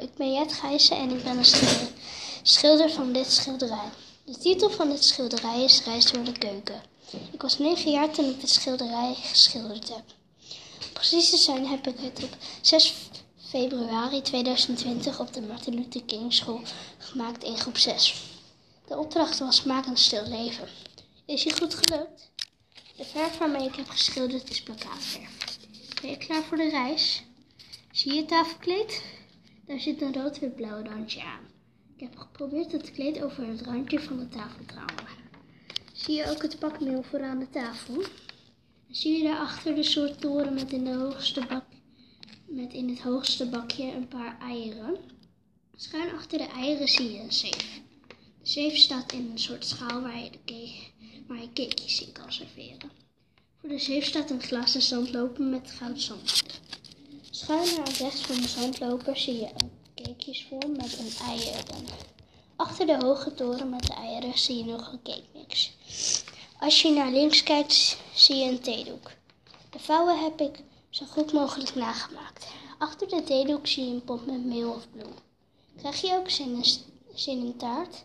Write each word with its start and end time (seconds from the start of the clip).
ik 0.00 0.14
ben 0.14 0.32
Jet 0.32 0.52
Gijssen 0.52 0.96
en 0.96 1.10
ik 1.10 1.22
ben 1.22 1.38
een 1.38 1.44
schilder, 2.42 2.90
van 2.90 3.12
dit 3.12 3.32
schilderij. 3.32 3.88
De 4.24 4.38
titel 4.38 4.70
van 4.70 4.90
dit 4.90 5.04
schilderij 5.04 5.64
is 5.64 5.84
Reis 5.84 6.12
door 6.12 6.24
de 6.24 6.32
keuken. 6.32 6.82
Ik 7.32 7.42
was 7.42 7.58
negen 7.58 7.90
jaar 7.90 8.10
toen 8.10 8.30
ik 8.30 8.40
dit 8.40 8.50
schilderij 8.50 9.14
geschilderd 9.14 9.88
heb. 9.88 10.04
Precies 10.92 11.30
te 11.30 11.36
zijn 11.36 11.66
heb 11.66 11.86
ik 11.86 11.98
het 11.98 12.24
op 12.24 12.36
6 12.60 12.94
februari 13.48 14.22
2020 14.22 15.20
op 15.20 15.32
de 15.32 15.40
Martin 15.40 15.74
Luther 15.74 16.04
King 16.04 16.34
School 16.34 16.60
gemaakt 16.98 17.44
in 17.44 17.58
groep 17.58 17.76
6. 17.76 18.14
De 18.86 18.96
opdracht 18.96 19.38
was 19.38 19.62
maak 19.62 19.86
een 19.86 19.96
stil 19.96 20.26
leven. 20.26 20.68
Is 21.26 21.42
je 21.42 21.56
goed 21.56 21.74
gelukt? 21.74 22.30
De 22.96 23.04
verf 23.04 23.38
waarmee 23.38 23.68
ik 23.68 23.74
heb 23.74 23.88
geschilderd 23.88 24.50
is 24.50 24.62
plakkaatverf. 24.62 25.58
Ben 26.00 26.10
je 26.10 26.16
klaar 26.16 26.42
voor 26.42 26.56
de 26.56 26.68
reis? 26.68 27.22
Zie 27.92 28.12
je 28.12 28.18
het 28.18 28.28
tafelkleed? 28.28 29.02
Daar 29.66 29.80
zit 29.80 30.02
een 30.02 30.14
rood-wit-blauw 30.14 30.82
randje 30.82 31.22
aan. 31.22 31.44
Ik 31.96 32.00
heb 32.00 32.16
geprobeerd 32.16 32.72
het 32.72 32.92
kleed 32.92 33.22
over 33.22 33.46
het 33.46 33.60
randje 33.60 34.00
van 34.00 34.18
de 34.18 34.28
tafel 34.28 34.64
te 34.66 34.74
houden. 34.74 35.06
Zie 35.92 36.14
je 36.14 36.30
ook 36.30 36.42
het 36.42 36.58
bakmeel 36.58 37.02
vooraan 37.02 37.38
de 37.38 37.50
tafel? 37.50 38.02
Zie 38.90 39.18
je 39.18 39.24
daarachter 39.24 39.74
de 39.74 39.82
soort 39.82 40.20
toren 40.20 40.54
met 40.54 40.72
in, 40.72 40.84
de 40.84 40.94
hoogste 40.94 41.46
bak, 41.48 41.64
met 42.46 42.72
in 42.72 42.88
het 42.88 43.00
hoogste 43.00 43.48
bakje 43.48 43.92
een 43.92 44.08
paar 44.08 44.38
eieren? 44.40 44.96
Schuin 45.76 46.14
achter 46.14 46.38
de 46.38 46.46
eieren 46.46 46.88
zie 46.88 47.12
je 47.12 47.18
een 47.18 47.32
zeef. 47.32 47.80
De 48.08 48.48
zeef 48.48 48.76
staat 48.76 49.12
in 49.12 49.30
een 49.30 49.38
soort 49.38 49.64
schaal 49.64 50.00
waar 50.00 50.18
je, 50.18 50.30
de 50.44 51.52
je 51.54 52.06
in 52.06 52.12
kan 52.12 52.32
serveren. 52.32 52.90
Voor 53.60 53.68
de 53.68 53.78
zeef 53.78 54.04
staat 54.04 54.30
een 54.30 54.42
glazen 54.42 54.82
zandloper 54.82 55.44
met 55.44 55.70
goud 55.70 56.00
zand. 56.00 56.44
Schuin 57.36 57.76
naar 57.76 57.90
rechts 57.98 58.20
van 58.20 58.36
de 58.36 58.48
zandloper 58.48 59.16
zie 59.16 59.40
je 59.40 59.48
een 59.54 59.70
cakejesvorm 59.94 60.76
met 60.76 60.98
een 60.98 61.26
ei 61.26 61.40
erin. 61.40 61.88
Achter 62.56 62.86
de 62.86 62.96
hoge 63.00 63.34
toren 63.34 63.68
met 63.68 63.86
de 63.86 63.92
eieren 63.92 64.38
zie 64.38 64.56
je 64.56 64.64
nog 64.64 64.92
een 64.92 65.02
cake 65.02 65.24
mix. 65.34 65.72
Als 66.60 66.82
je 66.82 66.90
naar 66.90 67.10
links 67.10 67.42
kijkt, 67.42 67.98
zie 68.14 68.36
je 68.36 68.50
een 68.50 68.60
theedoek. 68.60 69.10
De 69.70 69.78
vouwen 69.78 70.22
heb 70.22 70.40
ik 70.40 70.62
zo 70.90 71.04
goed 71.06 71.32
mogelijk 71.32 71.74
nagemaakt. 71.74 72.46
Achter 72.78 73.08
de 73.08 73.22
theedoek 73.22 73.66
zie 73.66 73.84
je 73.84 73.90
een 73.90 74.04
pot 74.04 74.26
met 74.26 74.44
meel 74.44 74.70
of 74.70 74.90
bloem. 74.90 75.14
Krijg 75.78 76.00
je 76.00 76.12
ook 76.12 76.30
zin 76.30 76.54
in, 76.54 76.64
zin 77.14 77.38
in 77.38 77.56
taart? 77.56 78.04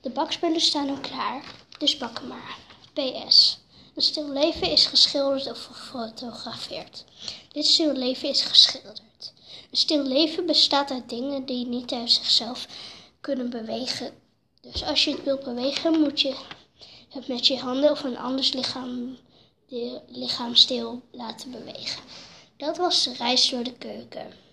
De 0.00 0.10
bakspullen 0.10 0.60
staan 0.60 0.88
al 0.88 1.00
klaar, 1.00 1.44
dus 1.78 1.96
bak 1.96 2.22
maar. 2.22 2.58
PS. 2.92 3.58
Een 3.96 4.02
stil 4.02 4.28
leven 4.28 4.70
is 4.70 4.86
geschilderd 4.86 5.50
of 5.50 5.64
gefotografeerd. 5.64 7.04
Dit 7.52 7.66
stil 7.66 7.92
leven 7.92 8.28
is 8.28 8.42
geschilderd. 8.42 9.32
Een 9.70 9.76
stil 9.76 10.02
leven 10.02 10.46
bestaat 10.46 10.90
uit 10.90 11.08
dingen 11.08 11.46
die 11.46 11.66
niet 11.66 11.92
uit 11.92 12.10
zichzelf 12.10 12.66
kunnen 13.20 13.50
bewegen. 13.50 14.14
Dus 14.60 14.82
als 14.82 15.04
je 15.04 15.10
het 15.10 15.24
wilt 15.24 15.44
bewegen, 15.44 16.00
moet 16.00 16.20
je 16.20 16.36
het 17.08 17.28
met 17.28 17.46
je 17.46 17.58
handen 17.58 17.90
of 17.90 18.02
een 18.02 18.18
anders 18.18 18.52
lichaam, 18.52 19.18
lichaam 20.06 20.54
stil 20.54 21.02
laten 21.10 21.50
bewegen. 21.50 22.02
Dat 22.56 22.76
was 22.76 23.04
de 23.04 23.12
reis 23.12 23.48
door 23.48 23.64
de 23.64 23.74
keuken. 23.74 24.44